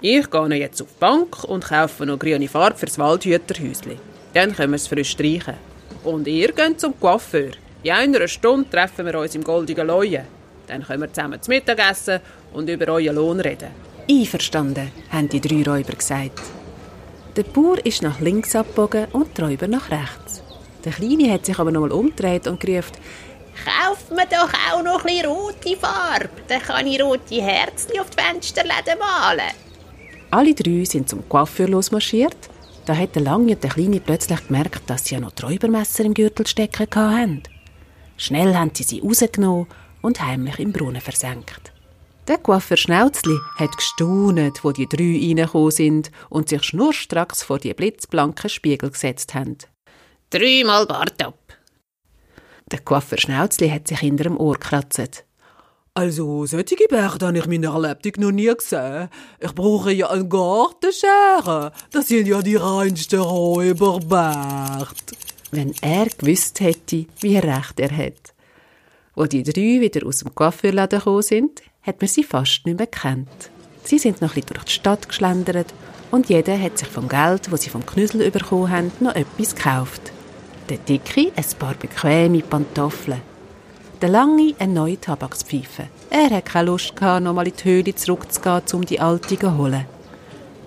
Ich 0.00 0.30
gehe 0.30 0.54
jetzt 0.54 0.82
auf 0.82 0.88
die 0.88 1.00
Bank 1.00 1.44
und 1.44 1.64
kaufe 1.64 2.06
noch 2.06 2.18
grüne 2.18 2.48
Farbe 2.48 2.76
fürs 2.76 2.98
Waldhüterhäusli. 2.98 3.98
Dann 4.34 4.54
können 4.54 4.72
wir 4.72 4.76
es 4.76 4.86
frisch 4.86 5.10
streichen. 5.10 5.54
Und 6.04 6.26
ihr 6.28 6.52
geht 6.52 6.80
zum 6.80 6.98
Coiffeur. 6.98 7.50
In 7.82 7.92
einer 7.92 8.28
Stunde 8.28 8.70
treffen 8.70 9.06
wir 9.06 9.18
uns 9.18 9.34
im 9.34 9.42
Goldigen 9.42 9.86
Leuen. 9.86 10.24
Dann 10.66 10.84
können 10.84 11.02
wir 11.02 11.12
zusammen 11.12 11.42
zu 11.42 11.50
Mittag 11.50 11.78
essen 11.90 12.20
und 12.52 12.68
über 12.68 12.92
euren 12.92 13.16
Lohn 13.16 13.40
reden. 13.40 13.89
Einverstanden, 14.10 14.90
haben 15.10 15.28
die 15.28 15.40
drei 15.40 15.62
Räuber 15.62 15.92
gesagt. 15.92 16.40
Der 17.36 17.44
Bauer 17.44 17.78
ist 17.86 18.02
nach 18.02 18.18
links 18.18 18.56
abgebogen 18.56 19.06
und 19.12 19.38
die 19.38 19.42
Räuber 19.42 19.68
nach 19.68 19.88
rechts. 19.88 20.42
Der 20.84 20.90
Kleine 20.92 21.32
hat 21.32 21.46
sich 21.46 21.56
aber 21.60 21.70
noch 21.70 21.82
mal 21.82 21.92
umgedreht 21.92 22.48
und 22.48 22.58
gerufen, 22.58 22.96
Kauft 23.64 24.10
mir 24.10 24.26
doch 24.26 24.52
auch 24.72 24.82
noch 24.82 25.04
ein 25.04 25.06
bisschen 25.06 25.26
rote 25.26 25.76
Farbe. 25.76 26.30
Dann 26.48 26.60
kann 26.60 26.86
ich 26.86 27.00
rote 27.00 27.42
Herzchen 27.42 28.00
auf 28.00 28.10
die 28.10 28.22
Fensterläden 28.22 28.98
malen. 28.98 29.52
Alle 30.30 30.54
drei 30.54 30.84
sind 30.84 31.08
zum 31.08 31.28
Coiffeur 31.28 31.68
losmarschiert. 31.68 32.36
Da 32.86 32.96
hat 32.96 33.14
der 33.14 33.22
Lange 33.22 33.52
und 33.52 33.62
der 33.62 33.70
Kleine 33.70 34.00
plötzlich 34.00 34.46
gemerkt, 34.46 34.88
dass 34.88 35.04
sie 35.04 35.14
ja 35.14 35.20
noch 35.20 35.32
Räubermesser 35.40 36.04
im 36.04 36.14
Gürtel 36.14 36.46
stecken 36.46 36.88
hatten. 36.94 37.42
Schnell 38.16 38.54
haben 38.54 38.70
sie 38.74 38.82
sie 38.82 39.00
rausgenommen 39.00 39.66
und 40.00 40.20
heimlich 40.20 40.58
im 40.58 40.72
Brunnen 40.72 41.00
versenkt. 41.00 41.69
Der 42.28 42.38
Coiffeur 42.38 42.76
Schnauzli 42.76 43.38
hat 43.56 43.76
gestaunet, 43.76 44.62
wo 44.62 44.72
die 44.72 44.86
drei 44.86 45.18
reingekommen 45.18 45.70
sind 45.70 46.10
und 46.28 46.48
sich 46.48 46.62
schnurstracks 46.62 47.42
vor 47.42 47.58
die 47.58 47.74
blitzblanken 47.74 48.48
Spiegel 48.48 48.90
gesetzt 48.90 49.34
haben. 49.34 49.58
Dreimal 50.30 50.86
Bart 50.86 51.22
ab. 51.22 51.38
Der 52.70 52.80
Coiffeur 52.80 53.18
Schnauzli 53.18 53.68
hat 53.68 53.88
sich 53.88 53.98
hinter 53.98 54.24
dem 54.24 54.36
Ohr 54.38 54.54
gekratzt. 54.54 55.24
Also, 55.92 56.46
solche 56.46 56.76
Bärte 56.88 57.26
habe 57.26 57.38
ich 57.38 57.46
in 57.46 57.50
meiner 57.50 57.80
Lebtung 57.80 58.12
noch 58.18 58.30
nie 58.30 58.54
gesehen. 58.54 59.08
Ich 59.40 59.52
brauche 59.52 59.90
ja 59.90 60.08
eine 60.08 60.28
Gartenschere. 60.28 61.72
Das 61.90 62.06
sind 62.06 62.28
ja 62.28 62.40
die 62.42 62.54
reinsten 62.54 63.20
Räuberbärte. 63.20 65.16
Wenn 65.50 65.74
er 65.80 66.06
gewusst 66.06 66.60
hätte, 66.60 67.06
wie 67.18 67.38
recht 67.38 67.80
er 67.80 67.96
hat. 67.96 68.34
Wo 69.16 69.24
die 69.24 69.42
drei 69.42 69.80
wieder 69.80 70.06
aus 70.06 70.20
dem 70.20 70.32
Coiffeurladen 70.32 71.00
gekommen 71.00 71.22
sind, 71.22 71.60
hat 71.82 72.00
man 72.00 72.08
sie 72.08 72.24
fast 72.24 72.66
nicht 72.66 72.78
mehr 72.78 72.86
gekannt. 72.86 73.50
Sie 73.84 73.98
sind 73.98 74.20
noch 74.20 74.36
ein 74.36 74.42
durch 74.46 74.64
die 74.64 74.72
Stadt 74.72 75.08
geschlendert 75.08 75.72
und 76.10 76.28
jeder 76.28 76.60
hat 76.60 76.78
sich 76.78 76.88
vom 76.88 77.08
Geld, 77.08 77.50
das 77.50 77.62
sie 77.62 77.70
vom 77.70 77.86
Knüssel 77.86 78.30
bekommen 78.30 78.70
haben, 78.70 78.92
noch 79.00 79.14
etwas 79.14 79.54
gekauft. 79.54 80.12
Der 80.68 80.78
Dicke 80.78 81.32
ein 81.34 81.58
paar 81.58 81.74
bequeme 81.74 82.42
Pantoffeln. 82.42 83.20
Der 84.00 84.08
Lange 84.08 84.54
eine 84.58 84.72
neue 84.72 85.00
Tabakspfeife. 85.00 85.88
Er 86.10 86.30
hat 86.30 86.46
keine 86.46 86.66
Lust 86.70 86.96
gehabt, 86.96 87.24
nochmal 87.24 87.48
in 87.48 87.54
die 87.56 87.64
Höhle 87.64 87.94
zurückzugehen, 87.94 88.62
um 88.72 88.86
die 88.86 89.00
alte 89.00 89.38
zu 89.38 89.58
holen. 89.58 89.84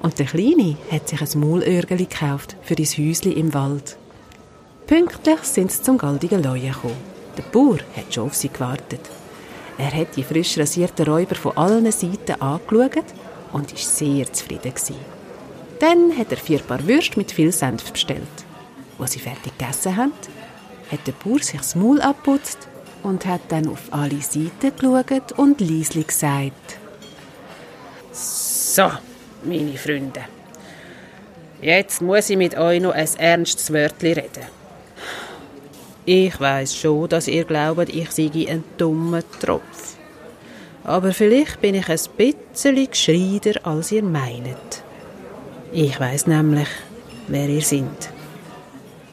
Und 0.02 0.20
der 0.20 0.26
Kleine 0.26 0.78
hat 0.92 1.08
sich 1.08 1.22
ein 1.22 1.40
Maulörgeli 1.40 2.06
gekauft 2.06 2.58
für 2.62 2.76
das 2.76 2.98
Häusli 2.98 3.32
im 3.32 3.54
Wald. 3.54 3.98
Pünktlich 4.86 5.40
sind 5.44 5.72
sie 5.72 5.82
zum 5.82 5.98
goldigen 5.98 6.44
Leuen 6.44 6.74
gekommen. 6.74 6.98
Der 7.38 7.44
Bauer 7.44 7.80
hat 7.96 8.14
schon 8.14 8.26
auf 8.26 8.36
sie 8.36 8.50
gewartet. 8.50 9.10
Er 9.78 9.92
hat 9.94 10.16
die 10.16 10.24
frisch 10.24 10.58
rasierten 10.58 11.06
Räuber 11.06 11.36
von 11.36 11.58
allen 11.58 11.92
Seiten 11.92 12.40
angeschaut 12.42 13.06
und 13.52 13.72
war 13.72 13.78
sehr 13.78 14.32
zufrieden. 14.32 14.74
Dann 15.80 16.18
hat 16.18 16.32
er 16.32 16.38
vier 16.38 16.60
Paar 16.60 16.86
Würste 16.88 17.18
mit 17.18 17.32
viel 17.32 17.52
Senf 17.52 17.92
bestellt. 17.92 18.22
Als 19.00 19.14
sie 19.14 19.20
fertig 19.20 19.58
gegessen 19.58 19.98
haben, 19.98 20.14
hat 20.92 21.08
der 21.08 21.14
Bauer 21.14 21.40
sich 21.40 21.60
das 21.60 21.76
Maul 21.76 22.00
abputzt 22.02 22.68
und 23.02 23.26
hat 23.26 23.42
dann 23.50 23.68
auf 23.68 23.82
alle 23.92 24.22
Seiten 24.22 24.76
geschaut 24.78 25.32
und 25.34 25.60
leislich 25.60 26.08
gesagt, 26.08 26.78
So, 28.12 28.92
meine 29.44 29.78
Freunde. 29.78 30.22
Jetzt 31.62 32.02
muss 32.02 32.30
ich 32.30 32.38
mit 32.38 32.58
euch 32.58 32.82
noch 32.82 32.94
ein 32.94 33.10
ernstes 33.18 33.72
Wörtchen 33.74 34.14
reden. 34.14 34.63
Ich 36.06 36.38
weiß 36.38 36.76
schon, 36.76 37.08
dass 37.08 37.30
ihr 37.30 37.46
glaubt, 37.46 37.88
ich 37.88 38.12
sei 38.12 38.30
ein 38.50 38.64
dummer 38.78 39.22
Tropf. 39.40 39.96
Aber 40.84 41.14
vielleicht 41.14 41.62
bin 41.62 41.76
ich 41.76 41.88
ein 41.88 42.00
bisschen 42.18 42.90
gescheiter, 42.90 43.66
als 43.66 43.94
ihr 43.94 44.04
meint. 44.04 44.84
Ich 45.72 45.98
weiß 45.98 46.28
nämlich, 46.28 46.68
wer 47.28 47.48
ihr 47.48 47.62
seid. 47.62 48.10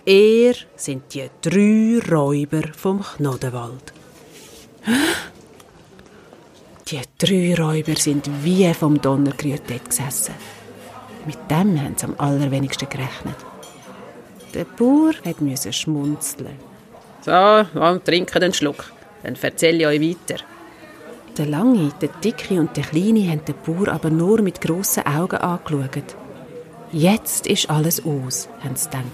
Ihr 0.05 0.55
sind 0.75 1.15
die 1.15 1.31
drei 1.41 2.01
Räuber 2.13 2.63
vom 2.77 3.03
Knodenwald. 3.03 3.93
Die 6.89 7.01
drei 7.19 7.55
Räuber 7.55 7.95
sind 7.95 8.29
wie 8.43 8.75
vom 8.75 9.01
Donner 9.01 9.31
gerührt 9.31 9.63
dort 9.69 9.91
gesessen. 9.91 10.35
Mit 11.25 11.39
dem 11.49 11.81
haben 11.81 11.95
sie 11.97 12.07
am 12.07 12.15
allerwenigsten 12.19 12.89
gerechnet. 12.89 13.37
Der 14.55 14.65
Bauer 14.65 15.13
musste 15.39 15.73
schmunzeln. 15.73 16.70
So, 17.23 17.67
und 17.79 18.05
trinken 18.05 18.43
einen 18.43 18.55
Schluck. 18.55 18.93
Dann 19.23 19.37
erzähle 19.41 19.79
ich 19.79 19.87
euch 19.87 20.01
weiter. 20.01 20.43
Der 21.37 21.47
Lange, 21.47 21.93
der 22.01 22.09
Dicke 22.09 22.59
und 22.59 22.77
der 22.77 22.85
Kleine 22.85 23.31
haben 23.31 23.45
den 23.45 23.55
Bauer 23.65 23.89
aber 23.89 24.11
nur 24.11 24.43
mit 24.43 24.61
grossen 24.61 25.07
Augen 25.07 25.37
angeschaut. 25.37 26.17
Jetzt 26.93 27.47
ist 27.47 27.71
alles 27.71 28.05
aus, 28.05 28.49
haben 28.65 28.75
sie 28.75 28.87
gedacht. 28.87 29.05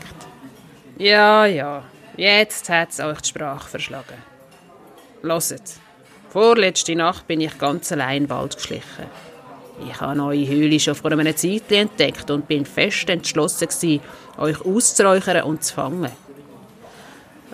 Ja, 0.98 1.44
ja, 1.44 1.84
jetzt 2.16 2.70
hat 2.70 2.90
es 2.90 3.00
euch 3.00 3.20
die 3.20 3.28
Sprache 3.28 3.68
verschlagen. 3.68 4.16
Loset, 5.22 5.62
vorletzte 6.30 6.96
Nacht 6.96 7.26
bin 7.26 7.40
ich 7.42 7.58
ganz 7.58 7.92
allein 7.92 8.22
in 8.22 8.24
den 8.24 8.30
Wald 8.30 8.56
geschlichen. 8.56 9.06
Ich 9.86 10.00
habe 10.00 10.18
eure 10.22 10.48
Höhle 10.48 10.80
schon 10.80 10.94
vor 10.94 11.12
einem 11.12 11.36
Zeit 11.36 11.70
entdeckt 11.70 12.30
und 12.30 12.48
bin 12.48 12.64
fest 12.64 13.10
entschlossen 13.10 13.68
gewesen, 13.68 14.00
euch 14.38 14.64
auszuräuchern 14.64 15.42
und 15.42 15.64
zu 15.64 15.74
fangen. 15.74 16.12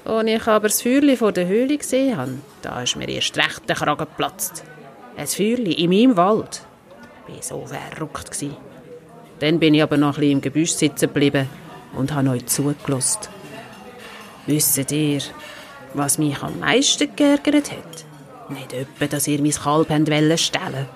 Als 0.04 0.28
ich 0.28 0.46
aber 0.46 0.68
das 0.68 0.82
Feuerchen 0.82 1.16
vor 1.16 1.32
der 1.32 1.46
Höhle 1.46 1.78
gesehen 1.78 2.16
habe, 2.16 2.34
da 2.62 2.82
ist 2.82 2.96
mir 2.96 3.08
erst 3.08 3.36
recht 3.36 3.68
der 3.68 3.76
Kragen 3.76 3.98
geplatzt. 3.98 4.64
Ein 5.16 5.26
Feuerchen 5.26 5.66
in 5.66 5.90
meinem 5.90 6.16
Wald. 6.16 6.62
Ich 7.28 7.34
war 7.34 7.42
so 7.42 7.66
verrückt. 7.66 8.44
Dann 9.38 9.58
bin 9.58 9.74
ich 9.74 9.82
aber 9.82 9.96
noch 9.96 10.16
ein 10.16 10.20
bisschen 10.20 10.32
im 10.32 10.40
Gebüsch 10.40 10.72
sitzen 10.72 11.06
geblieben 11.06 11.48
und 11.96 12.12
habe 12.14 12.30
euch 12.30 12.46
zugelassen. 12.46 13.28
Wisst 14.46 14.90
ihr, 14.90 15.20
was 15.94 16.18
mich 16.18 16.42
am 16.42 16.58
meisten 16.58 17.14
geärgert 17.14 17.70
hat? 17.70 18.04
Nicht 18.48 18.72
etwa, 18.72 19.06
dass 19.06 19.28
ihr 19.28 19.40
mein 19.40 19.52
Kalb 19.52 19.86
stellen 19.86 20.38
stellen 20.38 20.86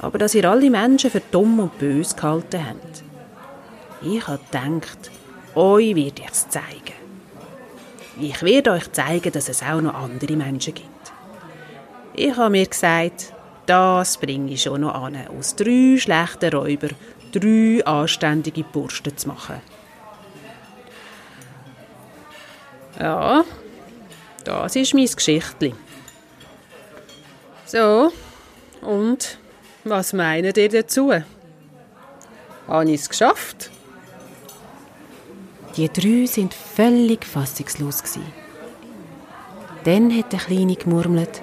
aber 0.00 0.18
dass 0.18 0.34
ihr 0.34 0.48
alle 0.48 0.68
Menschen 0.70 1.10
für 1.10 1.22
dumm 1.30 1.60
und 1.60 1.78
böse 1.78 2.14
gehalten 2.14 2.60
habt. 2.66 3.02
Ich 4.02 4.26
habe 4.26 4.40
gedacht, 4.50 5.10
euch 5.54 5.96
werde 5.96 6.22
ich 6.22 6.30
es 6.30 6.48
zeigen. 6.48 7.03
Ich 8.20 8.42
werde 8.42 8.72
euch 8.72 8.90
zeigen, 8.92 9.32
dass 9.32 9.48
es 9.48 9.62
auch 9.62 9.80
noch 9.80 9.94
andere 9.94 10.36
Menschen 10.36 10.74
gibt. 10.74 11.12
Ich 12.14 12.36
habe 12.36 12.50
mir 12.50 12.66
gesagt, 12.66 13.32
das 13.66 14.18
bringe 14.18 14.52
ich 14.52 14.62
schon 14.62 14.82
noch 14.82 14.94
an, 14.94 15.16
aus 15.28 15.56
drei 15.56 15.96
schlechten 15.98 16.54
Räubern 16.54 16.94
drei 17.32 17.84
anständige 17.84 18.62
Bursten 18.62 19.16
zu 19.16 19.28
machen. 19.28 19.60
Ja, 22.98 23.44
das 24.44 24.76
ist 24.76 24.94
mein 24.94 25.06
Geschichtli. 25.06 25.74
So, 27.64 28.12
und 28.82 29.38
was 29.82 30.12
meint 30.12 30.56
ihr 30.56 30.68
dazu? 30.68 31.12
Habe 32.68 32.90
ich 32.90 33.00
es 33.00 33.08
geschafft? 33.08 33.70
Die 35.76 35.88
drei 35.88 36.26
sind 36.26 36.54
völlig 36.54 37.24
fassungslos 37.24 38.02
Dann 39.82 40.16
hat 40.16 40.32
der 40.32 40.38
Kleine 40.38 40.76
gemurmelt, 40.76 41.42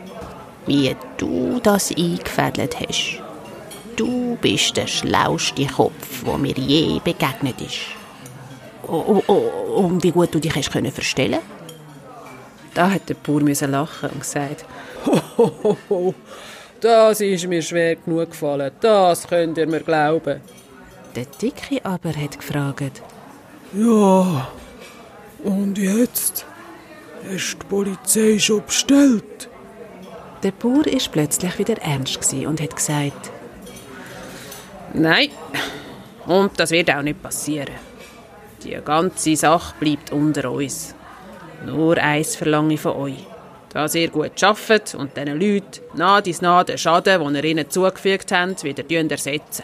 wie 0.65 0.95
du 1.17 1.59
das 1.61 1.91
eingefädelt 1.91 2.79
hast. 2.79 3.21
Du 3.97 4.37
bist 4.41 4.77
der 4.77 4.87
schlauste 4.87 5.65
Kopf, 5.65 6.23
der 6.23 6.37
mir 6.37 6.53
je 6.53 7.01
begegnet 7.03 7.59
ist. 7.59 7.79
Oh, 8.87 9.03
oh, 9.05 9.23
oh, 9.27 9.83
und 9.83 10.01
wie 10.01 10.11
gut 10.11 10.33
du 10.33 10.39
dich 10.39 10.55
hast 10.55 10.71
können 10.71 10.91
verstellen 10.91 11.39
Da 12.73 12.89
hat 12.89 13.09
der 13.09 13.15
Bauer 13.15 13.67
lachen 13.67 14.09
und 14.11 14.21
gesagt, 14.21 14.65
ho, 15.05 15.51
ho, 15.61 15.77
ho, 15.89 16.15
das 16.79 17.19
ist 17.19 17.47
mir 17.47 17.61
schwer 17.61 17.97
genug 17.97 18.31
gefallen, 18.31 18.71
das 18.79 19.27
könnt 19.27 19.57
ihr 19.57 19.67
mir 19.67 19.81
glauben. 19.81 20.39
Der 21.15 21.25
Dicke 21.25 21.83
aber 21.83 22.09
hat 22.09 22.39
gefragt, 22.39 23.01
ja, 23.73 24.47
und 25.43 25.77
jetzt? 25.77 26.45
Hast 27.31 27.57
die 27.61 27.65
Polizei 27.67 28.39
schon 28.39 28.65
bestellt? 28.65 29.49
Der 30.43 30.51
Bauer 30.51 30.87
ist 30.87 31.11
plötzlich 31.11 31.57
wieder 31.59 31.77
ernst 31.81 32.33
und 32.33 32.61
hat 32.61 32.75
gesagt, 32.75 33.31
Nein, 34.93 35.29
und 36.25 36.59
das 36.59 36.71
wird 36.71 36.91
auch 36.91 37.01
nicht 37.01 37.21
passieren. 37.21 37.75
Die 38.63 38.77
ganze 38.83 39.35
Sache 39.35 39.73
bleibt 39.79 40.11
unter 40.11 40.51
uns. 40.51 40.93
Nur 41.65 41.97
eins 41.97 42.35
verlange 42.35 42.73
ich 42.73 42.81
von 42.81 42.93
euch. 42.93 43.25
Dass 43.69 43.95
ihr 43.95 44.09
gut 44.09 44.43
arbeitet 44.43 44.95
und 44.95 45.15
diesen 45.15 45.39
Leuten 45.39 45.81
nach 45.95 46.21
dies 46.21 46.41
nach 46.41 46.63
den 46.63 46.77
Schaden, 46.77 47.21
den 47.21 47.35
ihr 47.35 47.43
ihnen 47.45 47.69
zugefügt 47.69 48.31
habt, 48.33 48.63
wieder 48.63 48.83
ersetzen. 49.09 49.63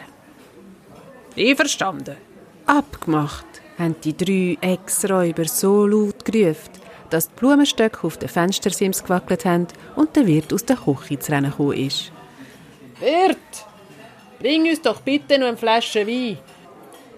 Einverstanden? 1.36 2.16
Abgemacht 2.64 3.47
haben 3.78 3.96
die 4.02 4.16
drei 4.16 4.58
Ex-Räuber 4.60 5.44
so 5.44 5.86
laut 5.86 6.24
gerufen, 6.24 6.70
dass 7.10 7.28
die 7.28 7.34
Blumenstöcke 7.36 8.06
auf 8.06 8.16
den 8.16 8.28
Fenstersims 8.28 9.02
gewackelt 9.02 9.44
haben 9.44 9.66
und 9.96 10.14
der 10.16 10.26
Wirt 10.26 10.52
aus 10.52 10.64
der 10.64 10.76
Küche 10.76 11.18
zu 11.18 11.32
rennen 11.32 11.50
gekommen 11.50 11.78
ist. 11.78 12.12
Wirt! 13.00 13.66
Bring 14.40 14.68
uns 14.68 14.80
doch 14.82 15.00
bitte 15.00 15.38
noch 15.38 15.48
eine 15.48 15.56
Flasche 15.56 16.06
Wein. 16.06 16.38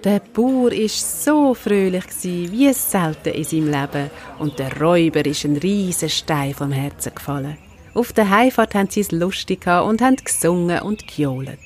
Der 0.05 0.20
Bauer 0.20 0.70
war 0.70 0.88
so 0.88 1.53
fröhlich 1.53 2.05
wie 2.23 2.73
selten 2.73 3.35
in 3.35 3.44
seinem 3.44 3.70
Leben 3.70 4.11
und 4.38 4.59
der 4.59 4.81
Räuber 4.81 5.25
ist 5.27 5.44
ein 5.44 5.59
riesen 5.59 6.09
Stein 6.09 6.55
vom 6.55 6.73
Herzen 6.73 7.14
gefallen. 7.14 7.59
Auf 7.92 8.12
der 8.14 8.31
Heimfahrt 8.31 8.75
haben 8.75 8.88
sie 8.88 9.01
es 9.01 9.12
lustig 9.12 9.66
und 9.66 10.01
haben 10.01 10.16
gesungen 10.16 10.81
und 10.81 11.07
gejohlt. 11.07 11.59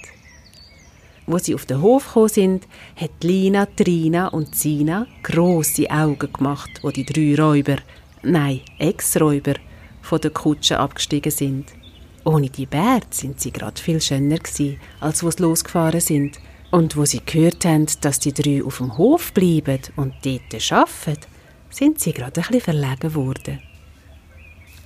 Wo 1.26 1.38
sie 1.38 1.54
auf 1.54 1.64
den 1.64 1.80
Hof 1.80 2.06
gekommen 2.06 2.28
sind, 2.28 2.68
hat 2.96 3.22
Lina, 3.22 3.66
Trina 3.66 4.28
und 4.28 4.54
Sina 4.54 5.06
grosse 5.22 5.90
Augen 5.90 6.32
gemacht, 6.32 6.70
wo 6.82 6.90
die 6.90 7.04
drei 7.04 7.34
Räuber, 7.40 7.78
nein, 8.22 8.60
Ex-Räuber, 8.78 9.54
von 10.02 10.20
der 10.20 10.30
Kutsche 10.30 10.78
abgestiegen 10.78 11.32
sind. 11.32 11.72
Ohne 12.24 12.50
die 12.50 12.66
Bärte 12.66 13.08
sind 13.10 13.40
sie 13.40 13.52
gerade 13.52 13.80
viel 13.80 14.00
schöner 14.00 14.38
gewesen, 14.38 14.78
als 15.00 15.22
wo 15.22 15.30
sie 15.30 15.42
losgefahren 15.42 16.00
sind. 16.00 16.38
Und 16.70 16.96
wo 16.96 17.04
sie 17.04 17.20
gehört 17.24 17.64
haben, 17.64 17.86
dass 18.00 18.18
die 18.18 18.32
drei 18.32 18.62
auf 18.64 18.78
dem 18.78 18.98
Hof 18.98 19.32
bleiben 19.32 19.80
und 19.96 20.14
dort 20.24 20.72
arbeiten, 20.72 21.26
sind 21.70 22.00
sie 22.00 22.12
gerade 22.12 22.40
ein 22.40 22.46
bisschen 22.46 22.60
verlegen 22.60 23.00
geworden. 23.00 23.60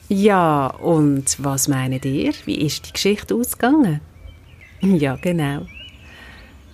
Ja, 0.08 0.68
und 0.68 1.36
was 1.42 1.68
meint 1.68 2.04
ihr? 2.04 2.32
Wie 2.44 2.60
ist 2.62 2.86
die 2.86 2.92
Geschichte 2.92 3.34
ausgegangen? 3.34 4.00
Ja, 4.80 5.16
genau. 5.16 5.66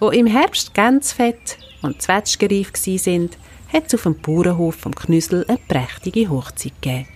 Wo 0.04 0.10
im 0.10 0.26
Herbst 0.26 0.74
Gänsfett 0.74 1.56
und 1.80 2.02
Zwetschgen 2.02 2.50
reif 2.50 2.72
sind, 2.76 3.38
hat 3.72 3.86
es 3.86 3.94
auf 3.94 4.02
dem 4.02 4.20
Bauernhof 4.20 4.74
vom 4.74 4.94
Knüssel 4.94 5.46
eine 5.48 5.56
prächtige 5.56 6.28
Hochzeit 6.28 6.74
gegeben. 6.82 7.08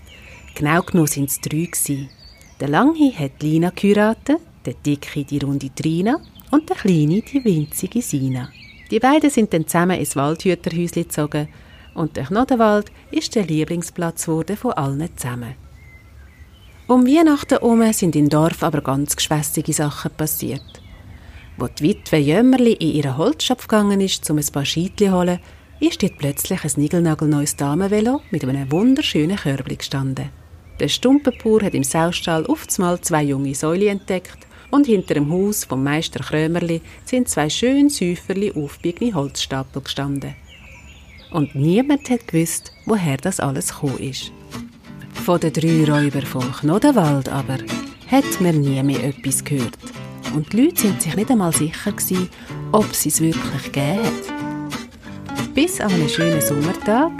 Genau 0.54 0.80
genommen 0.80 1.10
waren 1.10 1.24
es 1.24 1.38
drei. 1.38 1.68
Der 2.58 2.68
Lange 2.68 3.12
hat 3.12 3.42
Lina 3.42 3.68
geheiratet, 3.68 4.38
der 4.64 4.72
Dicke 4.72 5.22
die 5.22 5.36
runde 5.36 5.68
Trina 5.74 6.18
und 6.50 6.70
der 6.70 6.76
Kleine 6.76 7.20
die 7.20 7.44
winzige 7.44 8.00
Sina. 8.00 8.48
Die 8.90 9.00
beiden 9.00 9.28
sind 9.28 9.52
dann 9.52 9.66
zusammen 9.66 10.00
ins 10.00 10.16
Waldhüterhäuschen 10.16 11.02
gezogen 11.02 11.48
und 11.92 12.16
der 12.16 12.24
Knodenwald 12.24 12.90
ist 13.10 13.34
der 13.34 13.44
Lieblingsplatz 13.44 14.24
geworden 14.24 14.56
von 14.56 14.72
allen 14.72 15.14
zusammen. 15.14 15.56
Um 16.86 17.06
Weihnachten 17.06 17.58
herum 17.58 17.92
sind 17.92 18.16
im 18.16 18.30
Dorf 18.30 18.62
aber 18.62 18.80
ganz 18.80 19.14
geschwässige 19.14 19.74
Sachen 19.74 20.10
passiert. 20.12 20.80
Wo 21.58 21.66
die 21.66 21.82
Witwe 21.82 22.18
Jömmerli 22.18 22.74
in 22.74 22.92
ihren 22.92 23.16
Holzschopf 23.16 23.66
gegangen 23.66 24.00
ist, 24.00 24.30
um 24.30 24.38
ein 24.38 24.46
paar 24.52 24.64
Scheitli 24.64 25.06
zu 25.06 25.12
holen, 25.12 25.40
ist 25.80 26.00
dort 26.00 26.16
plötzlich 26.16 26.62
ein 26.62 26.70
niegelnagelneues 26.76 27.56
Damenvelo 27.56 28.20
mit 28.30 28.44
einem 28.44 28.70
wunderschönen 28.70 29.36
Körbli 29.36 29.74
gestanden. 29.74 30.30
Der 30.78 30.86
Stumpenbauer 30.86 31.62
hat 31.62 31.74
im 31.74 31.82
Saustall 31.82 32.44
oftmals 32.44 33.08
zwei 33.08 33.24
junge 33.24 33.56
Säule 33.56 33.88
entdeckt 33.88 34.46
und 34.70 34.86
hinter 34.86 35.14
dem 35.14 35.32
Haus 35.32 35.64
vom 35.64 35.82
Meister 35.82 36.20
Krömerli 36.20 36.80
sind 37.04 37.28
zwei 37.28 37.50
schön 37.50 37.88
säuferli 37.88 38.52
aufgebiegene 38.52 39.14
Holzstapel 39.14 39.82
gestanden. 39.82 40.36
Und 41.32 41.56
niemand 41.56 42.08
hat 42.08 42.28
gewusst, 42.28 42.70
woher 42.86 43.16
das 43.16 43.40
alles 43.40 43.70
gekommen 43.74 43.98
ist. 43.98 44.30
Von 45.12 45.40
den 45.40 45.52
drei 45.52 45.84
Räubern 45.84 46.24
vom 46.24 46.52
Knodenwald 46.52 47.28
aber 47.28 47.58
hat 48.08 48.40
man 48.40 48.60
nie 48.60 48.80
mehr 48.84 49.02
etwas 49.02 49.42
gehört. 49.42 49.76
Und 50.34 50.52
die 50.52 50.64
Leute 50.64 50.80
sind 50.82 51.02
sich 51.02 51.14
nicht 51.16 51.30
einmal 51.30 51.52
sicher 51.52 51.92
gewesen, 51.92 52.28
ob 52.72 52.94
sie 52.94 53.08
es 53.08 53.20
wirklich 53.20 53.64
gegeben 53.64 54.04
hat. 54.04 55.54
Bis 55.54 55.80
an 55.80 55.92
einen 55.92 56.08
schönen 56.08 56.40
Sommertag 56.40 57.12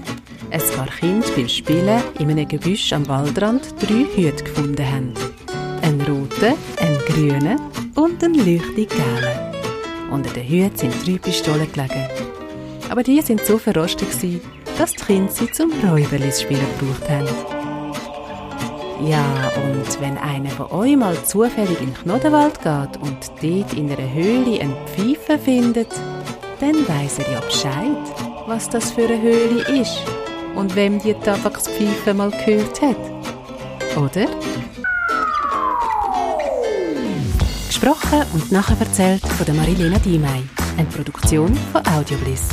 ein 0.50 0.62
paar 0.76 0.86
Kinder 0.86 1.26
beim 1.36 1.48
Spielen 1.48 2.02
in 2.18 2.30
einem 2.30 2.48
Gebüsch 2.48 2.92
am 2.92 3.06
Waldrand 3.08 3.74
drei 3.80 4.06
Hüte 4.14 4.44
gefunden 4.44 4.86
haben. 4.86 5.12
Einen 5.82 6.00
roten, 6.02 6.54
einen 6.80 6.98
grünen 7.06 7.60
und 7.94 8.22
einen 8.22 8.34
leuchtend 8.34 8.88
gelben. 8.88 10.10
Unter 10.10 10.32
den 10.32 10.48
Hüten 10.48 10.76
sind 10.76 11.06
drei 11.06 11.18
Pistolen 11.18 11.70
gelegen. 11.72 12.08
Aber 12.88 13.02
die 13.02 13.20
sind 13.20 13.44
so 13.44 13.58
verrostet, 13.58 14.08
dass 14.78 14.92
die 14.92 15.04
Kinder 15.04 15.30
sie 15.30 15.50
zum 15.50 15.70
Räuberlis 15.82 16.42
spielen 16.42 16.66
gebraucht 16.78 17.10
haben. 17.10 17.57
Ja, 19.00 19.52
und 19.56 20.00
wenn 20.00 20.18
einer 20.18 20.50
von 20.50 20.72
euch 20.72 20.96
mal 20.96 21.16
zufällig 21.24 21.80
in 21.80 21.86
den 21.86 21.94
Knodenwald 21.94 22.60
geht 22.60 23.00
und 23.00 23.30
dort 23.40 23.72
in 23.74 23.90
einer 23.90 24.12
Höhle 24.12 24.60
eine 24.60 24.76
Pfeife 24.86 25.38
findet, 25.38 25.88
dann 26.60 26.74
weiss 26.88 27.18
er 27.20 27.30
ja 27.30 27.40
Bescheid, 27.40 27.96
was 28.46 28.68
das 28.68 28.90
für 28.90 29.04
eine 29.04 29.22
Höhle 29.22 29.62
ist 29.80 30.02
und 30.56 30.74
wem 30.74 30.98
die 30.98 31.14
Tabakspfeife 31.14 32.12
mal 32.12 32.30
gehört 32.30 32.82
hat. 32.82 32.96
Oder? 33.96 34.26
Gesprochen 37.68 38.22
und 38.32 38.50
nachher 38.50 38.80
erzählt 38.80 39.22
von 39.24 39.56
Marilena 39.56 39.98
Diemey, 40.00 40.42
eine 40.76 40.88
Produktion 40.88 41.54
von 41.72 41.86
Audiobliss. 41.86 42.48